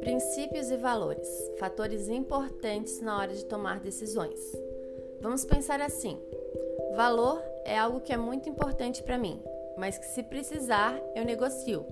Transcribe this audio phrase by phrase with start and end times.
[0.00, 4.40] Princípios e valores fatores importantes na hora de tomar decisões.
[5.20, 6.18] Vamos pensar assim:
[6.94, 9.42] valor é algo que é muito importante para mim,
[9.76, 11.84] mas que se precisar eu negocio.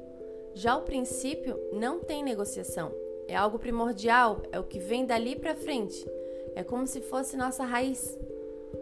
[0.55, 2.93] Já o princípio não tem negociação,
[3.27, 6.07] é algo primordial, é o que vem dali para frente.
[6.55, 8.19] É como se fosse nossa raiz.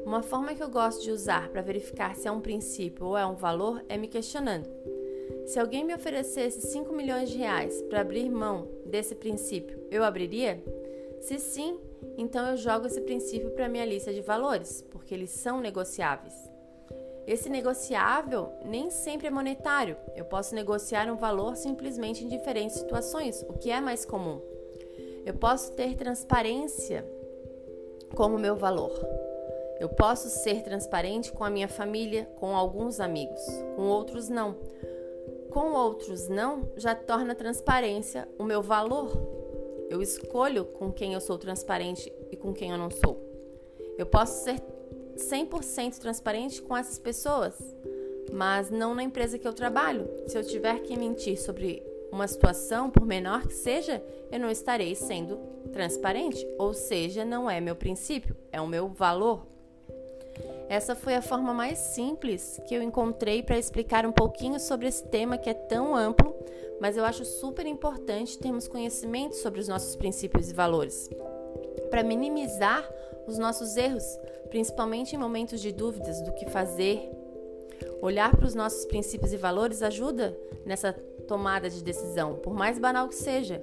[0.04, 3.26] Uma forma que eu gosto de usar para verificar se é um princípio ou é
[3.26, 4.68] um valor é me questionando.
[5.46, 10.62] Se alguém me oferecesse 5 milhões de reais para abrir mão desse princípio, eu abriria?
[11.20, 11.78] Se sim,
[12.16, 16.34] então eu jogo esse princípio para minha lista de valores, porque eles são negociáveis.
[17.26, 19.96] Esse negociável nem sempre é monetário.
[20.16, 24.40] Eu posso negociar um valor simplesmente em diferentes situações, o que é mais comum.
[25.24, 27.04] Eu posso ter transparência
[28.16, 28.92] como meu valor.
[29.80, 33.40] Eu posso ser transparente com a minha família, com alguns amigos,
[33.74, 34.58] com outros não.
[35.48, 39.10] Com outros não, já torna transparência o meu valor.
[39.88, 43.18] Eu escolho com quem eu sou transparente e com quem eu não sou.
[43.96, 44.60] Eu posso ser
[45.16, 47.54] 100% transparente com essas pessoas,
[48.30, 50.10] mas não na empresa que eu trabalho.
[50.26, 54.94] Se eu tiver que mentir sobre uma situação, por menor que seja, eu não estarei
[54.94, 55.38] sendo
[55.72, 59.48] transparente, ou seja, não é meu princípio, é o meu valor.
[60.68, 65.02] Essa foi a forma mais simples que eu encontrei para explicar um pouquinho sobre esse
[65.02, 66.34] tema que é tão amplo,
[66.80, 71.10] mas eu acho super importante termos conhecimento sobre os nossos princípios e valores,
[71.90, 72.88] para minimizar
[73.26, 74.04] os nossos erros,
[74.48, 77.10] principalmente em momentos de dúvidas do que fazer.
[78.00, 80.92] Olhar para os nossos princípios e valores ajuda nessa
[81.26, 83.60] tomada de decisão, por mais banal que seja.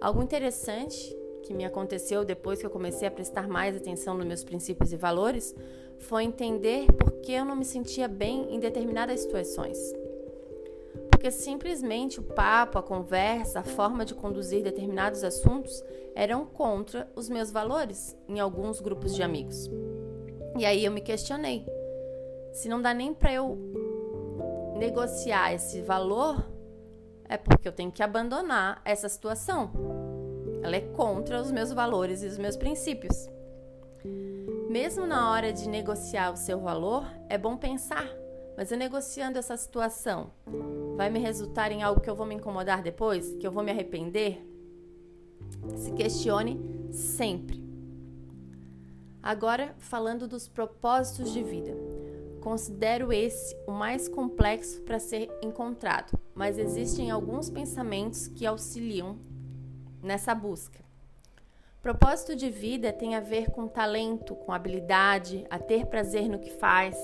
[0.00, 1.16] Algo interessante
[1.46, 4.96] que me aconteceu depois que eu comecei a prestar mais atenção nos meus princípios e
[4.96, 5.54] valores
[5.98, 9.78] foi entender por que eu não me sentia bem em determinadas situações.
[11.10, 15.82] Porque simplesmente o papo, a conversa, a forma de conduzir determinados assuntos
[16.14, 19.70] eram contra os meus valores em alguns grupos de amigos.
[20.58, 21.64] E aí eu me questionei:
[22.52, 23.56] se não dá nem para eu
[24.76, 26.44] negociar esse valor
[27.28, 30.05] é porque eu tenho que abandonar essa situação.
[30.62, 33.28] Ela é contra os meus valores e os meus princípios.
[34.68, 38.08] Mesmo na hora de negociar o seu valor, é bom pensar:
[38.56, 40.30] mas eu negociando essa situação,
[40.96, 43.34] vai me resultar em algo que eu vou me incomodar depois?
[43.34, 44.44] Que eu vou me arrepender?
[45.76, 46.60] Se questione
[46.92, 47.62] sempre.
[49.22, 51.76] Agora, falando dos propósitos de vida.
[52.40, 59.18] Considero esse o mais complexo para ser encontrado, mas existem alguns pensamentos que auxiliam
[60.06, 60.86] nessa busca.
[61.82, 66.50] Propósito de vida tem a ver com talento, com habilidade, a ter prazer no que
[66.50, 66.96] faz,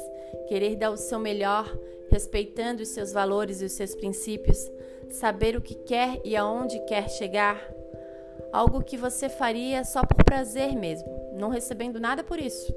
[0.49, 1.73] querer dar o seu melhor,
[2.11, 4.59] respeitando os seus valores e os seus princípios,
[5.11, 7.63] saber o que quer e aonde quer chegar.
[8.53, 12.75] Algo que você faria só por prazer mesmo, não recebendo nada por isso.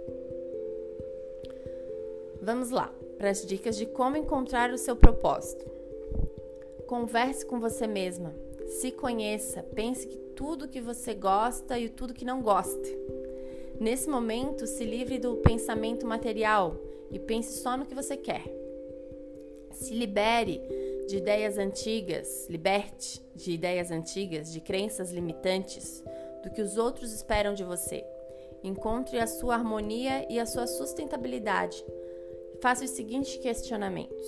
[2.42, 5.66] Vamos lá para as dicas de como encontrar o seu propósito.
[6.86, 12.26] Converse com você mesma, se conheça, pense que tudo que você gosta e tudo que
[12.26, 12.88] não gosta.
[13.80, 16.76] Nesse momento, se livre do pensamento material
[17.12, 18.44] e pense só no que você quer.
[19.72, 20.62] Se libere
[21.08, 26.04] de ideias antigas, liberte de ideias antigas, de crenças limitantes,
[26.44, 28.04] do que os outros esperam de você.
[28.64, 31.86] Encontre a sua harmonia e a sua sustentabilidade
[32.62, 34.26] faça os seguintes questionamentos: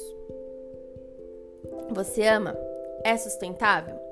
[1.89, 2.55] Você ama?
[3.03, 4.06] É sustentável?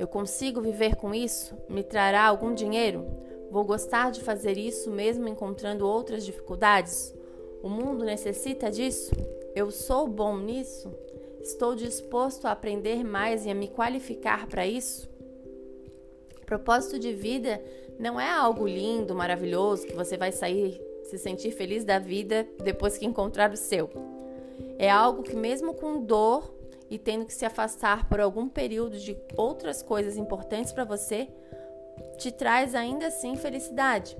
[0.00, 1.54] Eu consigo viver com isso?
[1.68, 3.04] Me trará algum dinheiro?
[3.50, 7.14] Vou gostar de fazer isso mesmo encontrando outras dificuldades?
[7.62, 9.12] O mundo necessita disso?
[9.54, 10.90] Eu sou bom nisso?
[11.42, 15.06] Estou disposto a aprender mais e a me qualificar para isso?
[16.46, 17.62] Propósito de vida
[17.98, 22.96] não é algo lindo, maravilhoso que você vai sair se sentir feliz da vida depois
[22.96, 23.90] que encontrar o seu.
[24.78, 26.58] É algo que, mesmo com dor
[26.90, 31.28] e tendo que se afastar por algum período de outras coisas importantes para você,
[32.18, 34.16] te traz ainda assim felicidade.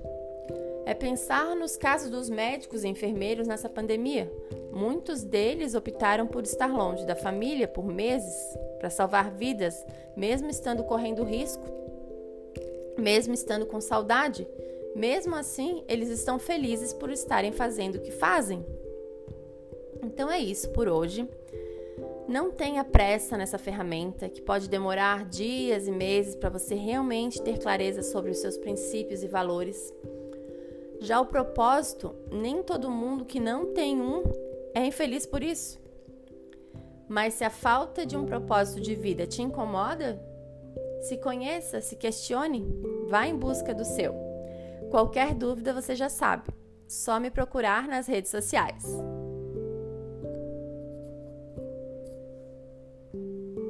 [0.85, 4.31] É pensar nos casos dos médicos e enfermeiros nessa pandemia.
[4.71, 9.85] Muitos deles optaram por estar longe da família por meses para salvar vidas,
[10.15, 11.63] mesmo estando correndo risco,
[12.97, 14.47] mesmo estando com saudade
[14.95, 18.65] mesmo assim, eles estão felizes por estarem fazendo o que fazem.
[20.03, 21.27] Então é isso por hoje.
[22.31, 27.59] Não tenha pressa nessa ferramenta que pode demorar dias e meses para você realmente ter
[27.59, 29.93] clareza sobre os seus princípios e valores.
[31.01, 34.23] Já o propósito, nem todo mundo que não tem um
[34.73, 35.77] é infeliz por isso.
[37.09, 40.17] Mas se a falta de um propósito de vida te incomoda,
[41.01, 42.65] se conheça, se questione,
[43.09, 44.15] vá em busca do seu.
[44.89, 46.47] Qualquer dúvida você já sabe,
[46.87, 48.85] só me procurar nas redes sociais.